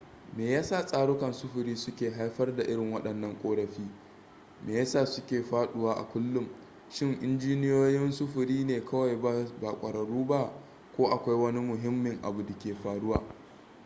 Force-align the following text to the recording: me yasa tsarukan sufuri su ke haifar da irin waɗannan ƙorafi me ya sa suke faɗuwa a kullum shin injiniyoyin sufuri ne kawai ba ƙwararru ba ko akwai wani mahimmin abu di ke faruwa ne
me 0.35 0.51
yasa 0.51 0.85
tsarukan 0.85 1.33
sufuri 1.33 1.75
su 1.75 1.95
ke 1.95 2.09
haifar 2.09 2.55
da 2.55 2.63
irin 2.63 2.91
waɗannan 2.93 3.39
ƙorafi 3.41 3.89
me 4.65 4.73
ya 4.75 4.85
sa 4.85 5.05
suke 5.05 5.41
faɗuwa 5.43 5.93
a 5.95 6.03
kullum 6.07 6.47
shin 6.89 7.17
injiniyoyin 7.21 8.11
sufuri 8.11 8.63
ne 8.65 8.85
kawai 8.85 9.15
ba 9.61 9.73
ƙwararru 9.79 10.27
ba 10.27 10.51
ko 10.97 11.07
akwai 11.11 11.35
wani 11.35 11.61
mahimmin 11.61 12.19
abu 12.23 12.43
di 12.45 12.53
ke 12.59 12.73
faruwa 12.75 13.17
ne 13.21 13.35